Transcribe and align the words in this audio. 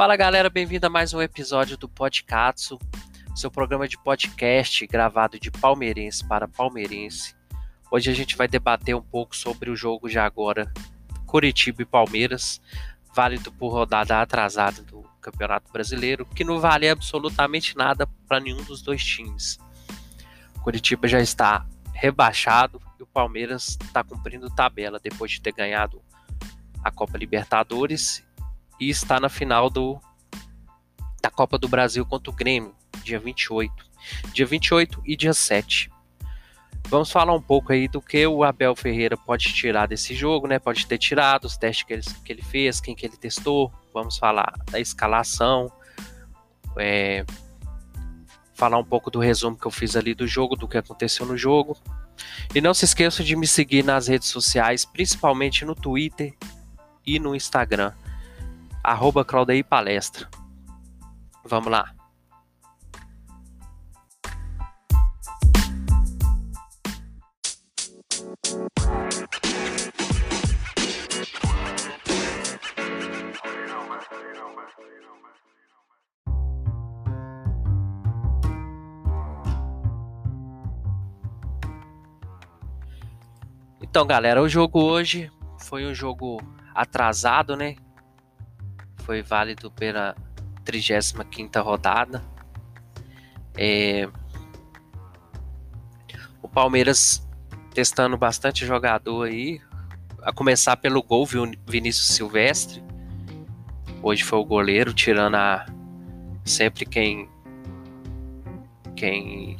Fala 0.00 0.16
galera, 0.16 0.48
bem-vindo 0.48 0.86
a 0.86 0.88
mais 0.88 1.12
um 1.12 1.20
episódio 1.20 1.76
do 1.76 1.86
Podcatsu, 1.86 2.78
seu 3.36 3.50
programa 3.50 3.86
de 3.86 3.98
podcast 3.98 4.86
gravado 4.86 5.38
de 5.38 5.50
palmeirense 5.50 6.26
para 6.26 6.48
palmeirense. 6.48 7.36
Hoje 7.90 8.10
a 8.10 8.14
gente 8.14 8.34
vai 8.34 8.48
debater 8.48 8.96
um 8.96 9.02
pouco 9.02 9.36
sobre 9.36 9.68
o 9.68 9.76
jogo 9.76 10.08
de 10.08 10.18
agora, 10.18 10.72
Curitiba 11.26 11.82
e 11.82 11.84
Palmeiras, 11.84 12.62
válido 13.14 13.52
por 13.52 13.74
rodada 13.74 14.22
atrasada 14.22 14.80
do 14.80 15.02
Campeonato 15.20 15.70
Brasileiro, 15.70 16.24
que 16.24 16.44
não 16.44 16.58
vale 16.58 16.88
absolutamente 16.88 17.76
nada 17.76 18.08
para 18.26 18.40
nenhum 18.40 18.64
dos 18.64 18.80
dois 18.80 19.04
times. 19.04 19.58
Curitiba 20.62 21.08
já 21.08 21.20
está 21.20 21.66
rebaixado 21.92 22.80
e 22.98 23.02
o 23.02 23.06
Palmeiras 23.06 23.76
está 23.84 24.02
cumprindo 24.02 24.48
tabela 24.48 24.98
depois 24.98 25.32
de 25.32 25.42
ter 25.42 25.52
ganhado 25.52 26.02
a 26.82 26.90
Copa 26.90 27.18
Libertadores 27.18 28.24
e 28.80 28.88
está 28.88 29.20
na 29.20 29.28
final 29.28 29.68
do, 29.68 30.00
da 31.22 31.30
Copa 31.30 31.58
do 31.58 31.68
Brasil 31.68 32.04
contra 32.06 32.30
o 32.30 32.34
Grêmio, 32.34 32.74
dia 33.04 33.20
28. 33.20 33.72
Dia 34.32 34.46
28 34.46 35.02
e 35.04 35.14
dia 35.14 35.34
7. 35.34 35.90
Vamos 36.88 37.12
falar 37.12 37.34
um 37.34 37.42
pouco 37.42 37.72
aí 37.72 37.86
do 37.86 38.00
que 38.00 38.26
o 38.26 38.42
Abel 38.42 38.74
Ferreira 38.74 39.16
pode 39.16 39.52
tirar 39.52 39.86
desse 39.86 40.14
jogo, 40.14 40.48
né? 40.48 40.58
Pode 40.58 40.86
ter 40.86 40.98
tirado 40.98 41.44
os 41.44 41.56
testes 41.56 41.84
que 41.84 41.92
ele, 41.92 42.02
que 42.24 42.32
ele 42.32 42.42
fez, 42.42 42.80
quem 42.80 42.96
que 42.96 43.06
ele 43.06 43.16
testou. 43.16 43.70
Vamos 43.92 44.16
falar 44.16 44.54
da 44.70 44.80
escalação. 44.80 45.70
É, 46.78 47.24
falar 48.54 48.78
um 48.78 48.84
pouco 48.84 49.10
do 49.10 49.20
resumo 49.20 49.56
que 49.56 49.66
eu 49.66 49.70
fiz 49.70 49.94
ali 49.94 50.14
do 50.14 50.26
jogo, 50.26 50.56
do 50.56 50.66
que 50.66 50.78
aconteceu 50.78 51.26
no 51.26 51.36
jogo. 51.36 51.76
E 52.54 52.60
não 52.60 52.74
se 52.74 52.86
esqueça 52.86 53.22
de 53.22 53.36
me 53.36 53.46
seguir 53.46 53.84
nas 53.84 54.08
redes 54.08 54.28
sociais, 54.28 54.84
principalmente 54.84 55.64
no 55.64 55.74
Twitter 55.74 56.34
e 57.06 57.18
no 57.18 57.36
Instagram 57.36 57.92
arroba 58.82 59.24
Claudei 59.24 59.62
Palestra. 59.62 60.28
Vamos 61.44 61.70
lá. 61.70 61.94
Então, 83.82 84.06
galera, 84.06 84.40
o 84.40 84.48
jogo 84.48 84.80
hoje 84.80 85.32
foi 85.58 85.84
um 85.84 85.92
jogo 85.92 86.40
atrasado, 86.72 87.56
né? 87.56 87.74
Foi 89.00 89.22
válido 89.22 89.70
pela 89.70 90.14
35 90.64 91.62
rodada. 91.62 92.22
É... 93.56 94.08
O 96.42 96.48
Palmeiras 96.48 97.26
testando 97.74 98.16
bastante 98.16 98.66
jogador 98.66 99.28
aí, 99.28 99.60
a 100.22 100.32
começar 100.32 100.76
pelo 100.76 101.02
gol 101.02 101.26
Vinícius 101.66 102.08
Silvestre. 102.08 102.82
Hoje 104.02 104.24
foi 104.24 104.38
o 104.38 104.44
goleiro, 104.44 104.92
tirando 104.92 105.36
a 105.36 105.66
sempre 106.44 106.84
quem 106.84 107.28
quem 108.96 109.56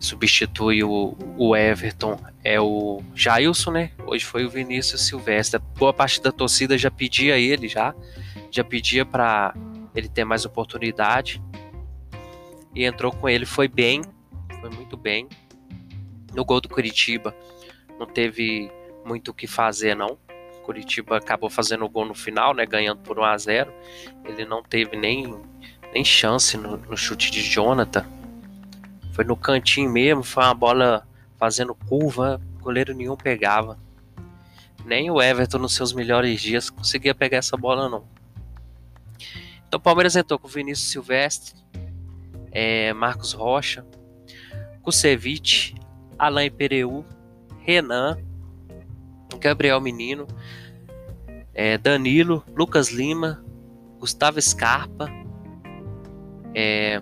substitui 0.00 0.82
o, 0.84 1.16
o 1.36 1.56
Everton 1.56 2.18
é 2.44 2.60
o 2.60 3.02
Jailson, 3.14 3.72
né? 3.72 3.90
Hoje 4.06 4.24
foi 4.24 4.44
o 4.44 4.50
Vinícius 4.50 5.06
Silvestre. 5.06 5.60
Boa 5.76 5.92
parte 5.92 6.22
da 6.22 6.30
torcida 6.30 6.78
já 6.78 6.90
pedia 6.90 7.38
ele 7.38 7.68
já, 7.68 7.94
já 8.50 8.62
pedia 8.62 9.04
para 9.04 9.54
ele 9.94 10.08
ter 10.08 10.24
mais 10.24 10.44
oportunidade. 10.44 11.42
E 12.74 12.84
entrou 12.84 13.12
com 13.12 13.28
ele, 13.28 13.44
foi 13.44 13.66
bem, 13.66 14.02
foi 14.60 14.70
muito 14.70 14.96
bem. 14.96 15.28
No 16.34 16.44
gol 16.44 16.60
do 16.60 16.68
Curitiba 16.68 17.34
não 17.98 18.06
teve 18.06 18.70
muito 19.04 19.32
o 19.32 19.34
que 19.34 19.46
fazer 19.46 19.96
não. 19.96 20.18
Curitiba 20.62 21.16
acabou 21.16 21.48
fazendo 21.48 21.84
o 21.84 21.88
gol 21.88 22.04
no 22.04 22.14
final, 22.14 22.54
né, 22.54 22.66
ganhando 22.66 23.00
por 23.00 23.18
1 23.18 23.24
a 23.24 23.38
0. 23.38 23.72
Ele 24.26 24.44
não 24.44 24.62
teve 24.62 24.96
nem 24.96 25.34
nem 25.92 26.04
chance 26.04 26.54
no, 26.56 26.76
no 26.76 26.96
chute 26.98 27.30
de 27.30 27.40
Jonathan 27.40 28.17
foi 29.18 29.24
no 29.24 29.36
cantinho 29.36 29.90
mesmo, 29.90 30.22
foi 30.22 30.44
uma 30.44 30.54
bola 30.54 31.04
fazendo 31.36 31.74
curva, 31.74 32.40
goleiro 32.60 32.94
nenhum 32.94 33.16
pegava. 33.16 33.76
Nem 34.84 35.10
o 35.10 35.20
Everton 35.20 35.58
nos 35.58 35.74
seus 35.74 35.92
melhores 35.92 36.40
dias 36.40 36.70
conseguia 36.70 37.12
pegar 37.12 37.38
essa 37.38 37.56
bola 37.56 37.88
não. 37.88 38.04
Então 39.66 39.78
o 39.78 39.80
Palmeiras 39.80 40.14
entrou 40.14 40.38
com 40.38 40.46
Vinícius 40.46 40.92
Silvestre, 40.92 41.60
é, 42.52 42.92
Marcos 42.92 43.32
Rocha, 43.32 43.84
Kusevich, 44.82 45.74
Alain 46.16 46.48
Pereu, 46.48 47.04
Renan, 47.58 48.22
Gabriel 49.40 49.80
Menino, 49.80 50.28
é, 51.52 51.76
Danilo, 51.76 52.44
Lucas 52.54 52.90
Lima, 52.90 53.44
Gustavo 53.98 54.40
Scarpa, 54.40 55.10
é, 56.54 57.00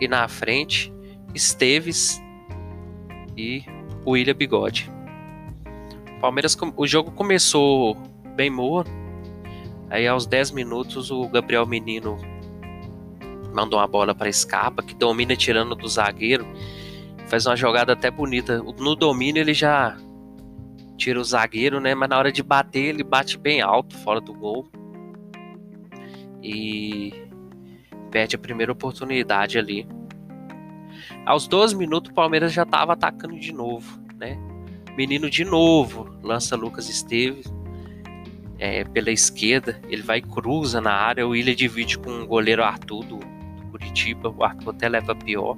e 0.00 0.08
na 0.08 0.26
frente 0.28 0.92
Esteves 1.34 2.22
e 3.36 3.62
o 4.04 4.12
William 4.12 4.34
Bigode. 4.34 4.90
Palmeiras, 6.20 6.56
o 6.76 6.86
jogo 6.86 7.10
começou 7.10 7.96
bem 8.34 8.50
morno. 8.50 8.90
Aí 9.90 10.06
aos 10.06 10.26
10 10.26 10.50
minutos 10.52 11.10
o 11.10 11.28
Gabriel 11.28 11.66
Menino 11.66 12.18
mandou 13.52 13.78
uma 13.78 13.86
bola 13.86 14.14
para 14.14 14.32
Scarpa, 14.32 14.82
que 14.82 14.94
domina 14.94 15.36
tirando 15.36 15.74
do 15.74 15.88
zagueiro. 15.88 16.46
Faz 17.26 17.46
uma 17.46 17.56
jogada 17.56 17.92
até 17.92 18.10
bonita. 18.10 18.62
No 18.78 18.94
domínio 18.94 19.40
ele 19.40 19.54
já 19.54 19.96
tira 20.96 21.20
o 21.20 21.24
zagueiro, 21.24 21.80
né? 21.80 21.94
Mas 21.94 22.08
na 22.08 22.18
hora 22.18 22.32
de 22.32 22.42
bater 22.42 22.86
ele 22.86 23.04
bate 23.04 23.38
bem 23.38 23.60
alto, 23.60 23.96
fora 23.98 24.20
do 24.20 24.32
gol. 24.32 24.66
E 26.42 27.12
perde 28.10 28.36
a 28.36 28.38
primeira 28.38 28.72
oportunidade 28.72 29.58
ali. 29.58 29.86
Aos 31.24 31.46
12 31.46 31.76
minutos, 31.76 32.10
o 32.10 32.14
Palmeiras 32.14 32.52
já 32.52 32.62
estava 32.62 32.92
atacando 32.92 33.38
de 33.38 33.52
novo, 33.52 34.00
né? 34.16 34.38
Menino 34.96 35.28
de 35.28 35.44
novo, 35.44 36.16
lança 36.22 36.56
Lucas 36.56 36.88
Esteves 36.88 37.52
é, 38.58 38.84
pela 38.84 39.10
esquerda, 39.10 39.80
ele 39.88 40.02
vai 40.02 40.20
cruza 40.20 40.80
na 40.80 40.92
área, 40.92 41.26
o 41.26 41.30
Willian 41.30 41.54
divide 41.54 41.98
com 41.98 42.22
o 42.22 42.26
goleiro 42.26 42.64
Arthur 42.64 43.04
do, 43.04 43.18
do 43.18 43.70
Curitiba, 43.70 44.30
o 44.30 44.42
Arthur 44.42 44.70
até 44.70 44.88
leva 44.88 45.14
pior. 45.14 45.56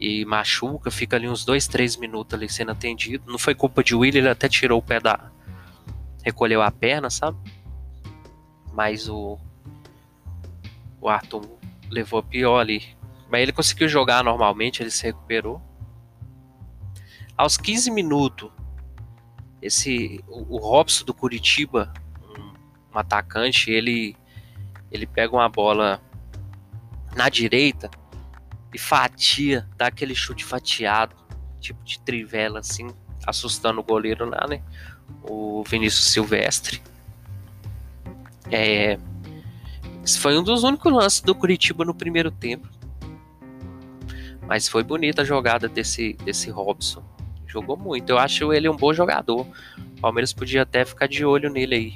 E 0.00 0.24
machuca, 0.24 0.90
fica 0.90 1.16
ali 1.16 1.28
uns 1.28 1.44
2, 1.44 1.66
3 1.66 1.96
minutos 1.96 2.38
ali 2.38 2.48
sendo 2.48 2.70
atendido. 2.70 3.24
Não 3.26 3.38
foi 3.38 3.54
culpa 3.54 3.82
de 3.82 3.96
Willian, 3.96 4.20
ele 4.20 4.28
até 4.28 4.48
tirou 4.48 4.78
o 4.78 4.82
pé 4.82 5.00
da. 5.00 5.32
recolheu 6.22 6.62
a 6.62 6.70
perna, 6.70 7.10
sabe? 7.10 7.36
Mas 8.72 9.08
o, 9.08 9.38
o 11.00 11.08
Arthur 11.08 11.58
levou 11.90 12.22
pior 12.22 12.60
ali. 12.60 12.96
Mas 13.30 13.42
ele 13.42 13.52
conseguiu 13.52 13.88
jogar 13.88 14.24
normalmente, 14.24 14.82
ele 14.82 14.90
se 14.90 15.04
recuperou. 15.04 15.60
Aos 17.36 17.56
15 17.56 17.90
minutos, 17.90 18.50
esse 19.60 20.24
o, 20.26 20.56
o 20.56 20.58
Robson 20.58 21.04
do 21.04 21.14
Curitiba, 21.14 21.92
um, 22.22 22.94
um, 22.94 22.98
atacante, 22.98 23.70
ele 23.70 24.16
ele 24.90 25.06
pega 25.06 25.34
uma 25.34 25.48
bola 25.48 26.00
na 27.14 27.28
direita 27.28 27.90
e 28.72 28.78
fatia, 28.78 29.68
dá 29.76 29.88
aquele 29.88 30.14
chute 30.14 30.44
fatiado, 30.44 31.14
tipo 31.60 31.82
de 31.84 32.00
trivela 32.00 32.60
assim, 32.60 32.88
assustando 33.26 33.80
o 33.80 33.84
goleiro 33.84 34.24
lá, 34.24 34.46
né? 34.48 34.62
O 35.22 35.62
Vinícius 35.64 36.06
Silvestre. 36.06 36.82
É, 38.50 38.98
esse 40.08 40.18
foi 40.18 40.38
um 40.38 40.42
dos 40.42 40.64
únicos 40.64 40.90
lances 40.90 41.20
do 41.20 41.34
Curitiba 41.34 41.84
no 41.84 41.94
primeiro 41.94 42.30
tempo. 42.30 42.66
Mas 44.46 44.66
foi 44.66 44.82
bonita 44.82 45.20
a 45.20 45.24
jogada 45.24 45.68
desse, 45.68 46.14
desse 46.24 46.48
Robson. 46.48 47.04
Jogou 47.46 47.76
muito. 47.76 48.08
Eu 48.08 48.18
acho 48.18 48.50
ele 48.50 48.70
um 48.70 48.76
bom 48.76 48.94
jogador. 48.94 49.46
O 49.76 50.00
Palmeiras 50.00 50.32
podia 50.32 50.62
até 50.62 50.82
ficar 50.86 51.08
de 51.08 51.26
olho 51.26 51.50
nele 51.50 51.74
aí. 51.74 51.94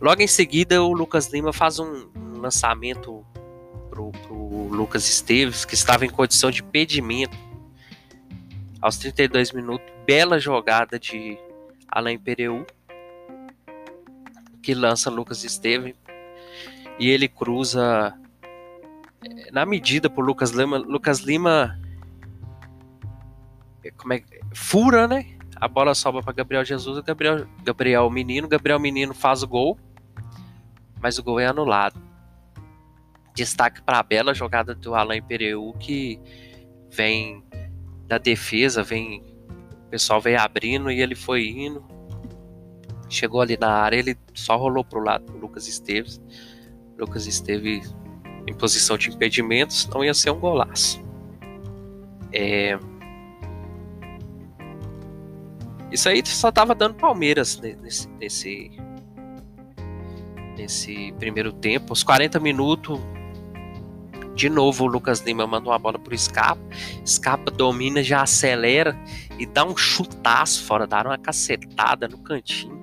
Logo 0.00 0.22
em 0.22 0.28
seguida, 0.28 0.80
o 0.80 0.92
Lucas 0.92 1.26
Lima 1.26 1.52
faz 1.52 1.80
um, 1.80 2.08
lançamento 2.36 3.26
pro, 3.90 4.12
pro 4.12 4.68
Lucas 4.68 5.08
Esteves, 5.08 5.64
que 5.64 5.74
estava 5.74 6.06
em 6.06 6.10
condição 6.10 6.52
de 6.52 6.62
impedimento. 6.62 7.36
Aos 8.80 8.96
32 8.96 9.50
minutos, 9.50 9.92
bela 10.06 10.38
jogada 10.38 11.00
de 11.00 11.36
Alain 11.88 12.16
Pereu 12.16 12.64
que 14.62 14.74
lança 14.74 15.10
Lucas 15.10 15.44
Esteves 15.44 15.94
e 16.98 17.08
ele 17.08 17.28
cruza 17.28 18.14
é, 19.22 19.50
na 19.50 19.64
medida 19.64 20.08
por 20.10 20.24
Lucas 20.24 20.50
Lima. 20.50 20.78
Lucas 20.78 21.20
Lima 21.20 21.78
como 23.96 24.12
é, 24.12 24.22
fura, 24.52 25.08
né? 25.08 25.26
a 25.60 25.68
bola 25.68 25.94
sobra 25.94 26.22
para 26.22 26.32
Gabriel 26.32 26.64
Jesus, 26.64 27.04
Gabriel, 27.04 27.46
Gabriel 27.62 28.08
Menino, 28.08 28.48
Gabriel 28.48 28.80
Menino 28.80 29.12
faz 29.12 29.42
o 29.42 29.46
gol, 29.46 29.78
mas 31.00 31.18
o 31.18 31.22
gol 31.22 31.38
é 31.38 31.46
anulado. 31.46 32.00
Destaque 33.34 33.82
para 33.82 33.98
a 33.98 34.02
bela 34.02 34.32
jogada 34.32 34.74
do 34.74 34.94
Alain 34.94 35.22
Pereu, 35.22 35.74
que 35.78 36.18
vem 36.90 37.44
da 38.06 38.16
defesa, 38.16 38.82
vem 38.82 39.22
o 39.86 39.90
pessoal 39.90 40.20
veio 40.20 40.40
abrindo 40.40 40.90
e 40.90 41.00
ele 41.00 41.14
foi 41.14 41.48
indo. 41.48 41.84
Chegou 43.10 43.40
ali 43.40 43.58
na 43.58 43.70
área, 43.70 43.96
ele 43.96 44.16
só 44.32 44.56
rolou 44.56 44.84
pro 44.84 45.00
lado 45.00 45.26
do 45.26 45.36
Lucas 45.36 45.66
Esteves. 45.66 46.22
Lucas 46.96 47.26
esteve 47.26 47.82
em 48.46 48.54
posição 48.54 48.96
de 48.96 49.10
impedimentos, 49.10 49.86
não 49.88 50.04
ia 50.04 50.14
ser 50.14 50.30
um 50.30 50.38
golaço. 50.38 51.02
É... 52.32 52.78
Isso 55.90 56.08
aí 56.08 56.22
só 56.24 56.52
tava 56.52 56.72
dando 56.72 56.94
Palmeiras 56.94 57.60
nesse, 57.60 58.08
nesse, 58.10 58.70
nesse 60.56 61.12
primeiro 61.18 61.52
tempo. 61.52 61.92
Os 61.92 62.04
40 62.04 62.38
minutos, 62.38 63.00
de 64.36 64.48
novo 64.48 64.84
o 64.84 64.86
Lucas 64.86 65.18
Lima 65.20 65.48
manda 65.48 65.68
uma 65.68 65.78
bola 65.80 65.98
pro 65.98 66.16
Scarpa. 66.16 66.62
Scarpa 67.04 67.50
domina, 67.50 68.04
já 68.04 68.22
acelera 68.22 68.96
e 69.36 69.46
dá 69.46 69.64
um 69.64 69.76
chutaço 69.76 70.62
fora, 70.62 70.86
dá 70.86 71.02
uma 71.02 71.18
cacetada 71.18 72.06
no 72.06 72.18
cantinho. 72.18 72.79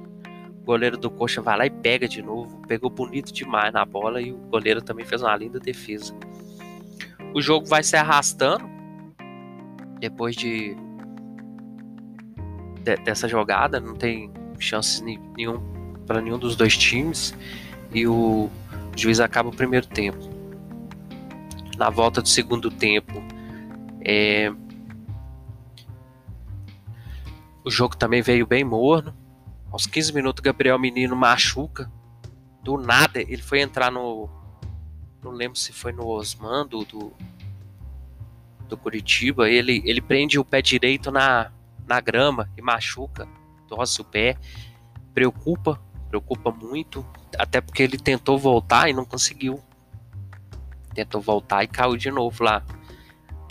Goleiro 0.68 0.98
do 0.98 1.10
Coxa 1.10 1.42
vai 1.42 1.58
lá 1.58 1.66
e 1.66 1.70
pega 1.70 2.10
de 2.10 2.22
novo. 2.22 2.62
Pegou 2.68 2.90
bonito 2.90 3.32
demais 3.32 3.74
na 3.74 3.86
bola 3.86 4.22
e 4.22 4.34
o 4.34 4.38
goleiro 4.38 4.82
também 4.82 5.06
fez 5.06 5.22
uma 5.22 5.34
linda 5.38 5.62
defesa. 5.62 6.14
O 7.34 7.42
jogo 7.42 7.66
vai 7.66 7.82
se 7.84 7.96
arrastando 7.96 8.70
depois 9.98 10.36
de, 10.36 10.76
de 12.84 12.98
dessa 12.98 13.30
jogada, 13.30 13.80
não 13.80 13.96
tem 13.96 14.30
chances 14.60 15.00
nenhum 15.02 15.58
para 16.06 16.22
nenhum 16.22 16.38
dos 16.38 16.58
dois 16.58 16.78
times 16.78 17.34
e 17.94 18.06
o 18.06 18.50
juiz 18.94 19.22
acaba 19.22 19.48
o 19.48 19.56
primeiro 19.56 19.88
tempo. 19.88 20.20
Na 21.78 21.90
volta 21.90 22.22
do 22.22 22.28
segundo 22.28 22.70
tempo, 22.70 23.24
é... 24.04 24.52
o 27.64 27.72
jogo 27.72 27.96
também 27.96 28.22
veio 28.22 28.46
bem 28.46 28.66
morno. 28.66 29.16
Aos 29.72 29.86
15 29.86 30.14
minutos, 30.14 30.42
Gabriel 30.42 30.80
Menino 30.80 31.16
machuca. 31.16 31.92
Do 32.64 32.78
nada, 32.78 33.20
ele 33.20 33.42
foi 33.42 33.62
entrar 33.62 33.92
no. 33.92 34.30
Não 35.24 35.32
lembro 35.32 35.58
se 35.58 35.74
foi 35.74 35.92
no 35.92 36.08
Osman 36.08 36.66
do, 36.68 36.86
do, 36.86 37.14
do 38.68 38.78
Curitiba. 38.78 39.50
Ele, 39.50 39.82
ele 39.86 40.02
prende 40.02 40.40
o 40.40 40.46
pé 40.46 40.62
direito 40.62 41.12
na, 41.12 41.52
na 41.86 42.00
grama 42.00 42.50
e 42.58 42.62
machuca, 42.62 43.28
torce 43.68 44.02
o 44.02 44.06
pé. 44.06 44.38
Preocupa, 45.14 45.82
preocupa 46.10 46.52
muito. 46.52 47.06
Até 47.38 47.60
porque 47.60 47.84
ele 47.84 47.98
tentou 47.98 48.38
voltar 48.38 48.90
e 48.90 48.94
não 48.94 49.06
conseguiu. 49.06 49.62
Tentou 50.94 51.22
voltar 51.22 51.64
e 51.64 51.68
caiu 51.68 51.98
de 51.98 52.10
novo 52.10 52.44
lá 52.44 52.64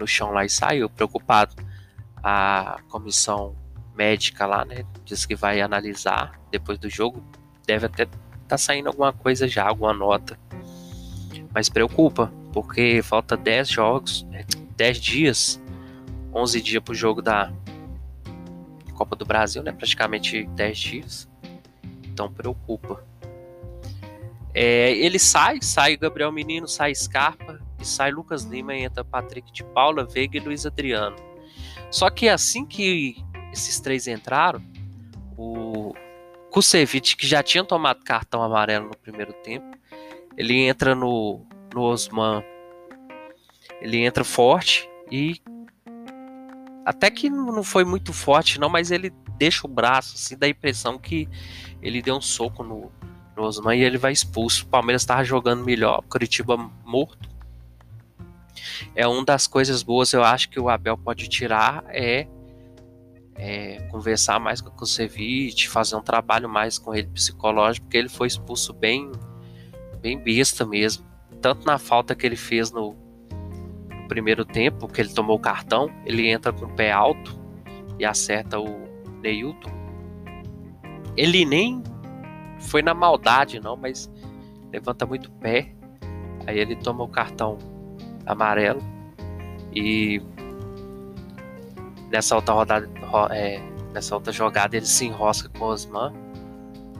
no 0.00 0.06
chão 0.06 0.30
lá 0.30 0.44
e 0.44 0.50
saiu, 0.50 0.88
preocupado. 0.90 1.54
A 2.22 2.80
comissão 2.88 3.54
médica 3.96 4.46
lá, 4.46 4.64
né, 4.64 4.84
diz 5.04 5.24
que 5.24 5.34
vai 5.34 5.60
analisar 5.60 6.38
depois 6.50 6.78
do 6.78 6.88
jogo. 6.88 7.22
Deve 7.66 7.86
até 7.86 8.06
tá 8.46 8.56
saindo 8.56 8.88
alguma 8.88 9.12
coisa 9.12 9.48
já, 9.48 9.66
alguma 9.66 9.92
nota. 9.92 10.38
Mas 11.52 11.68
preocupa, 11.68 12.32
porque 12.52 13.02
falta 13.02 13.36
10 13.36 13.68
jogos, 13.68 14.26
10 14.76 15.00
dias, 15.00 15.62
11 16.32 16.60
dias 16.60 16.82
pro 16.82 16.94
jogo 16.94 17.22
da 17.22 17.52
Copa 18.94 19.16
do 19.16 19.24
Brasil, 19.24 19.62
né? 19.62 19.72
Praticamente 19.72 20.44
10 20.44 20.78
dias. 20.78 21.28
Então 22.04 22.32
preocupa. 22.32 23.04
É, 24.54 24.92
ele 24.92 25.18
sai, 25.18 25.58
sai 25.60 25.96
Gabriel 25.96 26.32
Menino, 26.32 26.66
sai 26.66 26.94
Scarpa 26.94 27.60
e 27.78 27.86
sai 27.86 28.10
Lucas 28.10 28.44
Lima 28.44 28.74
e 28.74 28.84
entra 28.84 29.04
Patrick 29.04 29.52
de 29.52 29.62
Paula, 29.62 30.04
Veiga 30.04 30.38
e 30.38 30.40
Luiz 30.40 30.64
Adriano. 30.64 31.16
Só 31.90 32.08
que 32.08 32.28
assim 32.28 32.64
que 32.64 33.22
esses 33.56 33.80
três 33.80 34.06
entraram, 34.06 34.62
o 35.36 35.94
Kusevich, 36.50 37.16
que 37.16 37.26
já 37.26 37.42
tinha 37.42 37.64
tomado 37.64 38.04
cartão 38.04 38.42
amarelo 38.42 38.86
no 38.86 38.96
primeiro 38.96 39.32
tempo, 39.32 39.66
ele 40.36 40.60
entra 40.62 40.94
no, 40.94 41.44
no 41.74 41.82
Osman, 41.82 42.44
ele 43.80 43.98
entra 43.98 44.24
forte 44.24 44.88
e 45.10 45.40
até 46.84 47.10
que 47.10 47.28
não 47.28 47.64
foi 47.64 47.84
muito 47.84 48.12
forte 48.12 48.60
não, 48.60 48.68
mas 48.68 48.90
ele 48.90 49.12
deixa 49.36 49.66
o 49.66 49.70
braço, 49.70 50.14
assim, 50.14 50.36
dá 50.36 50.46
a 50.46 50.50
impressão 50.50 50.98
que 50.98 51.28
ele 51.82 52.00
deu 52.00 52.16
um 52.16 52.20
soco 52.20 52.62
no, 52.62 52.92
no 53.36 53.42
Osman 53.42 53.76
e 53.76 53.82
ele 53.82 53.98
vai 53.98 54.12
expulso. 54.12 54.64
O 54.64 54.68
Palmeiras 54.68 55.02
estava 55.02 55.24
jogando 55.24 55.64
melhor, 55.64 56.02
Curitiba 56.08 56.56
morto. 56.84 57.28
É 58.94 59.06
uma 59.06 59.24
das 59.24 59.46
coisas 59.46 59.82
boas, 59.82 60.12
eu 60.12 60.24
acho 60.24 60.48
que 60.48 60.58
o 60.58 60.68
Abel 60.68 60.96
pode 60.96 61.28
tirar 61.28 61.84
é, 61.88 62.26
é 63.38 63.80
conversar 63.90 64.40
mais 64.40 64.60
com 64.60 64.68
o 64.68 64.72
Kusevich, 64.72 65.68
fazer 65.68 65.96
um 65.96 66.02
trabalho 66.02 66.48
mais 66.48 66.78
com 66.78 66.94
ele 66.94 67.08
psicológico, 67.08 67.86
porque 67.86 67.98
ele 67.98 68.08
foi 68.08 68.26
expulso 68.26 68.72
bem, 68.72 69.12
bem 70.00 70.18
besta 70.18 70.64
mesmo. 70.64 71.04
Tanto 71.40 71.66
na 71.66 71.78
falta 71.78 72.14
que 72.14 72.26
ele 72.26 72.36
fez 72.36 72.70
no, 72.72 72.96
no 73.90 74.08
primeiro 74.08 74.44
tempo, 74.44 74.88
que 74.88 75.00
ele 75.00 75.12
tomou 75.12 75.36
o 75.36 75.40
cartão, 75.40 75.90
ele 76.04 76.28
entra 76.28 76.52
com 76.52 76.64
o 76.64 76.74
pé 76.74 76.90
alto 76.92 77.38
e 77.98 78.04
acerta 78.04 78.58
o 78.58 78.86
Neilton. 79.20 79.70
Ele 81.16 81.44
nem 81.44 81.82
foi 82.58 82.82
na 82.82 82.94
maldade, 82.94 83.60
não, 83.60 83.76
mas 83.76 84.10
levanta 84.72 85.06
muito 85.06 85.30
pé. 85.32 85.74
Aí 86.46 86.58
ele 86.58 86.76
toma 86.76 87.04
o 87.04 87.08
cartão 87.08 87.58
amarelo. 88.24 88.80
E 89.74 90.22
nessa 92.10 92.36
outra 92.36 92.54
rodada, 92.54 92.90
é, 93.30 93.60
nessa 93.92 94.14
outra 94.14 94.32
jogada, 94.32 94.76
ele 94.76 94.86
se 94.86 95.06
enrosca 95.06 95.48
com 95.48 95.64
o 95.64 95.68
Osman. 95.68 96.12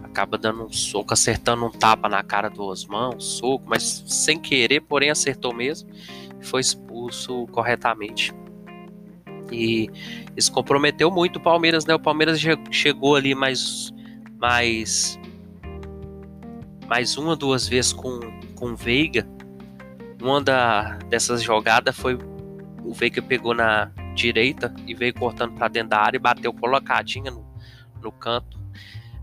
Acaba 0.02 0.38
dando 0.38 0.64
um 0.64 0.72
soco, 0.72 1.12
acertando 1.12 1.64
um 1.66 1.70
tapa 1.70 2.08
na 2.08 2.22
cara 2.22 2.48
do 2.48 2.64
Osman, 2.64 3.10
um 3.16 3.20
soco, 3.20 3.64
mas 3.66 4.04
sem 4.06 4.38
querer, 4.38 4.80
porém 4.80 5.10
acertou 5.10 5.54
mesmo. 5.54 5.88
Foi 6.40 6.60
expulso 6.60 7.46
corretamente. 7.48 8.34
E 9.52 9.88
isso 10.36 10.50
comprometeu 10.50 11.10
muito 11.10 11.36
o 11.36 11.40
Palmeiras, 11.40 11.84
né? 11.84 11.94
O 11.94 12.00
Palmeiras 12.00 12.40
chegou 12.70 13.14
ali 13.14 13.34
mais, 13.34 13.92
mais 14.38 15.18
mais 16.88 17.16
uma, 17.16 17.36
duas 17.36 17.68
vezes 17.68 17.92
com, 17.92 18.20
com 18.54 18.72
o 18.72 18.76
Veiga. 18.76 19.26
Uma 20.22 20.40
da, 20.40 20.98
dessas 21.08 21.42
jogadas 21.42 21.96
foi 21.96 22.18
o 22.82 22.92
Veiga 22.92 23.20
pegou 23.20 23.54
na 23.54 23.90
direita 24.16 24.74
e 24.86 24.94
veio 24.94 25.14
cortando 25.14 25.54
para 25.54 25.68
dentro 25.68 25.90
da 25.90 26.00
área 26.00 26.16
e 26.16 26.20
bateu 26.20 26.52
colocadinha 26.52 27.30
no, 27.30 27.46
no 28.02 28.10
canto. 28.10 28.58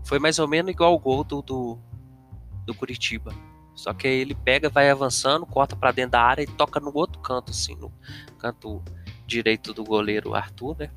Foi 0.04 0.18
mais 0.18 0.38
ou 0.38 0.48
menos 0.48 0.70
igual 0.70 0.94
o 0.94 0.98
gol 0.98 1.24
do, 1.24 1.42
do, 1.42 1.78
do 2.64 2.74
Curitiba. 2.74 3.34
Só 3.74 3.92
que 3.92 4.06
ele 4.06 4.34
pega, 4.34 4.68
vai 4.68 4.88
avançando, 4.88 5.44
corta 5.44 5.74
para 5.74 5.90
dentro 5.90 6.12
da 6.12 6.22
área 6.22 6.42
e 6.42 6.46
toca 6.46 6.78
no 6.78 6.92
outro 6.94 7.20
canto, 7.20 7.50
assim, 7.50 7.74
no 7.74 7.92
canto 8.38 8.82
direito 9.26 9.74
do 9.74 9.82
goleiro 9.82 10.34
Arthur, 10.34 10.76
né? 10.78 10.90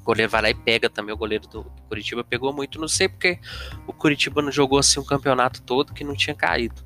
O 0.00 0.04
goleiro 0.04 0.30
vai 0.30 0.42
lá 0.42 0.50
e 0.50 0.54
pega 0.54 0.88
também. 0.88 1.14
O 1.14 1.18
goleiro 1.18 1.46
do, 1.48 1.64
Curitiba 1.88 2.24
pegou 2.24 2.52
muito. 2.52 2.80
Não 2.80 2.88
sei 2.88 3.08
porque 3.08 3.38
o 3.86 3.92
Curitiba 3.92 4.40
não 4.40 4.52
jogou 4.52 4.78
assim 4.78 5.00
um 5.00 5.04
campeonato 5.04 5.62
todo 5.62 5.92
que 5.92 6.04
não 6.04 6.14
tinha 6.14 6.34
caído. 6.34 6.82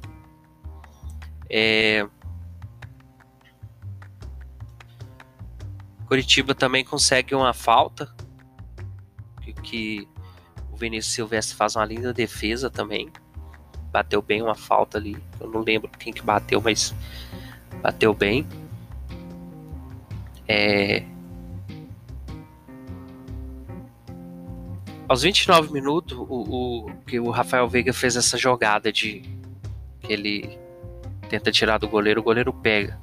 É... 1.50 2.06
Curitiba 6.08 6.54
também 6.54 6.84
consegue 6.84 7.34
uma 7.34 7.52
falta. 7.52 8.12
Que, 9.42 9.52
que 9.52 10.08
o 10.72 10.76
Vinícius 10.76 11.14
Silvestre 11.14 11.54
faz 11.54 11.76
uma 11.76 11.84
linda 11.84 12.12
defesa 12.12 12.70
também. 12.70 13.12
Bateu 13.92 14.22
bem 14.22 14.42
uma 14.42 14.54
falta 14.54 14.96
ali. 14.96 15.16
Eu 15.38 15.50
não 15.50 15.60
lembro 15.60 15.90
quem 15.98 16.12
que 16.12 16.22
bateu, 16.22 16.60
mas 16.60 16.94
bateu 17.82 18.14
bem. 18.14 18.46
É, 20.48 21.04
Aos 25.08 25.22
29 25.22 25.72
minutos, 25.72 26.18
o, 26.18 26.22
o, 26.22 26.90
que 27.06 27.18
o 27.18 27.30
Rafael 27.30 27.66
Veiga 27.66 27.94
fez 27.94 28.14
essa 28.14 28.36
jogada 28.36 28.92
de 28.92 29.22
que 30.02 30.12
ele 30.12 30.58
tenta 31.30 31.50
tirar 31.50 31.78
do 31.78 31.88
goleiro, 31.88 32.20
o 32.20 32.22
goleiro 32.22 32.52
pega. 32.52 33.00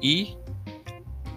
E 0.00 0.36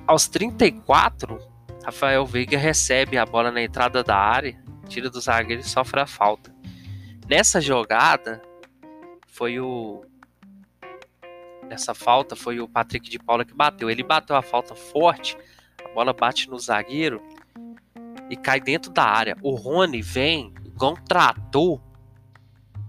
aos 0.08 0.28
34, 0.28 1.38
Rafael 1.84 2.26
Veiga 2.26 2.58
recebe 2.58 3.18
a 3.18 3.26
bola 3.26 3.52
na 3.52 3.62
entrada 3.62 4.04
da 4.04 4.16
área, 4.16 4.58
tira 4.88 5.10
do 5.10 5.20
zagueiro 5.20 5.62
e 5.62 5.66
sofre 5.66 6.00
a 6.00 6.08
falta. 6.08 6.56
Nessa 7.28 7.60
jogada, 7.60 8.42
foi 9.28 9.60
o. 9.60 10.06
Nessa 11.68 11.94
falta, 11.94 12.36
foi 12.36 12.62
o 12.62 12.68
Patrick 12.70 13.10
de 13.10 13.20
Paula 13.20 13.44
que 13.44 13.54
bateu. 13.54 13.90
Ele 13.90 14.02
bateu 14.02 14.38
a 14.38 14.42
falta 14.42 14.74
forte, 14.74 15.38
a 15.84 15.94
bola 15.94 16.14
bate 16.14 16.50
no 16.50 16.58
zagueiro 16.58 17.22
e 18.30 18.38
cai 18.38 18.62
dentro 18.62 18.92
da 18.92 19.04
área. 19.04 19.36
O 19.42 19.56
Rony 19.56 20.02
vem 20.02 20.54
igual 20.66 20.94
um 20.94 20.96
trator, 20.96 21.82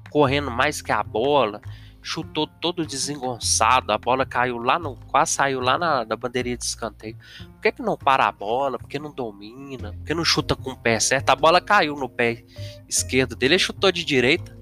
correndo 0.08 0.52
mais 0.52 0.80
que 0.80 0.92
a 0.92 1.02
bola, 1.02 1.60
chutou 2.08 2.46
todo 2.46 2.86
desengonçado, 2.86 3.92
a 3.92 3.98
bola 3.98 4.24
caiu 4.24 4.56
lá 4.56 4.78
no. 4.78 4.96
quase 5.08 5.32
saiu 5.32 5.60
lá 5.60 5.76
na, 5.76 6.06
na 6.06 6.16
bandeirinha 6.16 6.56
de 6.56 6.64
escanteio. 6.64 7.18
Por 7.38 7.60
que, 7.60 7.72
que 7.72 7.82
não 7.82 7.98
para 7.98 8.26
a 8.26 8.32
bola? 8.32 8.78
Por 8.78 8.88
que 8.88 8.98
não 8.98 9.12
domina? 9.12 9.92
Por 9.92 10.04
que 10.04 10.14
não 10.14 10.24
chuta 10.24 10.56
com 10.56 10.70
o 10.70 10.76
pé 10.76 10.98
certo? 11.00 11.28
A 11.28 11.36
bola 11.36 11.60
caiu 11.60 11.94
no 11.96 12.08
pé 12.08 12.44
esquerdo 12.88 13.36
dele, 13.36 13.54
ele 13.54 13.58
chutou 13.58 13.92
de 13.92 14.06
direita. 14.06 14.56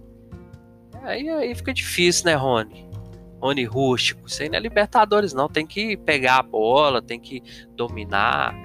Aí, 1.05 1.29
aí 1.29 1.55
fica 1.55 1.73
difícil, 1.73 2.25
né, 2.25 2.35
Rony? 2.35 2.85
Rony 3.41 3.65
rústico. 3.65 4.27
Isso 4.27 4.43
aí 4.43 4.49
não 4.49 4.57
é 4.57 4.61
Libertadores, 4.61 5.33
não. 5.33 5.49
Tem 5.49 5.65
que 5.65 5.97
pegar 5.97 6.39
a 6.39 6.43
bola, 6.43 7.01
tem 7.01 7.21
que 7.21 7.41
dominar. 7.77 8.57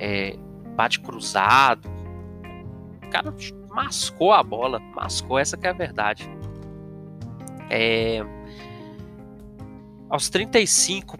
É, 0.00 0.34
bate 0.74 0.98
cruzado. 0.98 1.90
O 3.04 3.10
cara 3.10 3.34
mascou 3.68 4.32
a 4.32 4.42
bola. 4.42 4.80
Mascou, 4.94 5.38
essa 5.38 5.58
que 5.58 5.66
é 5.66 5.70
a 5.70 5.74
verdade. 5.74 6.26
É, 7.70 8.24
aos 10.10 10.28
35 10.28 11.18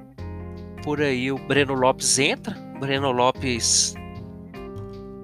por 0.83 1.01
aí 1.01 1.33
o 1.33 1.39
Breno 1.39 1.75
Lopes 1.75 2.19
entra. 2.19 2.57
O 2.77 2.81
Breno 2.81 3.11
Lopes 3.11 3.95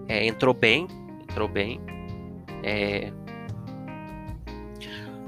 é, 0.08 0.26
entrou 0.26 0.54
bem, 0.54 0.88
entrou 1.22 1.46
bem. 1.46 1.80
É, 2.62 3.12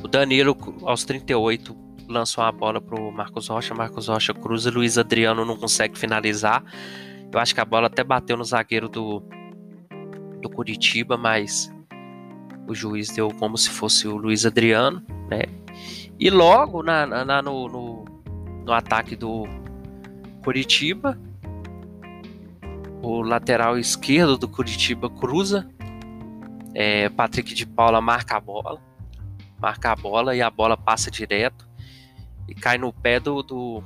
o 0.03 0.09
Danilo 0.09 0.57
aos 0.83 1.05
38 1.05 1.77
lançou 2.09 2.43
a 2.43 2.51
bola 2.51 2.81
pro 2.81 3.13
Marcos 3.13 3.49
Rocha, 3.49 3.75
Marcos 3.75 4.09
Rocha 4.09 4.35
cruza, 4.35 4.71
Luiz 4.71 4.99
Adriano 4.99 5.45
não 5.45 5.57
consegue 5.57 5.99
finalizar. 5.99 6.65
Eu 7.33 7.39
acho 7.39 7.55
que 7.55 7.61
a 7.61 7.65
bola 7.65 7.87
até 7.87 8.03
bateu 8.03 8.37
no 8.37 8.45
zagueiro 8.45 8.89
do 8.89 9.23
do 10.43 10.51
Curitiba, 10.51 11.17
mas 11.17 11.73
o 12.67 12.75
juiz 12.75 13.11
deu 13.11 13.29
como 13.39 13.57
se 13.57 13.71
fosse 13.71 14.09
o 14.09 14.17
Luiz 14.17 14.45
Adriano, 14.45 15.03
né? 15.31 15.43
E 16.23 16.31
logo 16.31 16.85
na, 16.85 17.05
na 17.05 17.43
no, 17.43 17.67
no, 17.67 18.05
no 18.65 18.73
ataque 18.73 19.17
do 19.17 19.43
Curitiba, 20.45 21.19
o 23.03 23.23
lateral 23.23 23.77
esquerdo 23.77 24.39
do 24.39 24.47
Curitiba 24.47 25.11
cruza. 25.11 25.69
É, 26.77 27.09
Patrick 27.09 27.53
de 27.53 27.67
Paula 27.67 28.01
marca 28.01 28.37
a 28.37 28.41
bola. 28.41 28.81
Marca 29.59 29.91
a 29.91 29.97
bola 29.97 30.37
e 30.37 30.41
a 30.41 30.49
bola 30.49 30.77
passa 30.77 31.11
direto. 31.11 31.69
E 32.49 32.55
cai 32.55 32.79
no 32.79 32.93
pé 32.93 33.19
do, 33.19 33.43
do, 33.43 33.83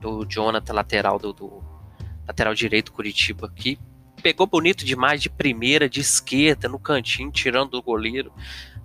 do 0.00 0.24
Jonathan, 0.24 0.72
lateral 0.72 1.18
do, 1.18 1.34
do 1.34 1.62
lateral 2.26 2.54
direito 2.54 2.92
Curitiba, 2.92 3.52
que 3.54 3.78
pegou 4.22 4.46
bonito 4.46 4.86
demais 4.86 5.20
de 5.20 5.28
primeira, 5.28 5.86
de 5.86 6.00
esquerda, 6.00 6.66
no 6.66 6.78
cantinho, 6.78 7.30
tirando 7.30 7.72
do 7.72 7.82
goleiro. 7.82 8.32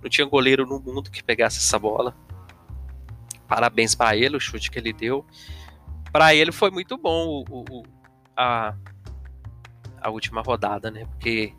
Não 0.04 0.10
tinha 0.10 0.26
goleiro 0.26 0.66
no 0.66 0.78
mundo 0.78 1.10
que 1.10 1.24
pegasse 1.24 1.60
essa 1.60 1.78
bola. 1.78 2.14
Parabéns 3.48 3.94
para 3.94 4.14
ele, 4.14 4.36
o 4.36 4.40
chute 4.40 4.70
que 4.70 4.78
ele 4.78 4.92
deu. 4.92 5.24
Para 6.12 6.34
ele 6.34 6.52
foi 6.52 6.70
muito 6.70 6.98
bom 6.98 7.42
o, 7.48 7.64
o, 7.70 7.82
a, 8.36 8.76
a 10.02 10.10
última 10.10 10.42
rodada, 10.42 10.90
né? 10.90 11.06
Porque 11.06 11.54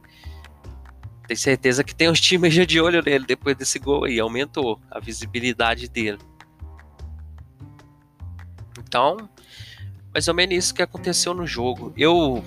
tenho 1.27 1.39
certeza 1.39 1.83
que 1.83 1.95
tem 1.95 2.07
uns 2.07 2.21
times 2.21 2.53
já 2.53 2.65
de 2.65 2.79
olho 2.79 3.01
nele 3.03 3.25
depois 3.25 3.57
desse 3.57 3.79
gol 3.79 4.03
aí. 4.03 4.19
Aumentou 4.19 4.79
a 4.91 4.99
visibilidade 4.99 5.89
dele. 5.89 6.19
Então, 8.77 9.27
mais 10.13 10.27
ou 10.27 10.35
menos 10.35 10.55
isso 10.55 10.75
que 10.75 10.83
aconteceu 10.83 11.33
no 11.33 11.47
jogo. 11.47 11.91
Eu 11.97 12.43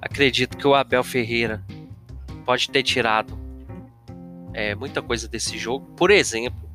acredito 0.00 0.56
que 0.56 0.66
o 0.66 0.74
Abel 0.74 1.04
Ferreira 1.04 1.62
pode 2.46 2.70
ter 2.70 2.82
tirado 2.82 3.38
é, 4.52 4.74
muita 4.74 5.00
coisa 5.02 5.28
desse 5.28 5.58
jogo. 5.58 5.86
Por 5.96 6.10
exemplo, 6.10 6.68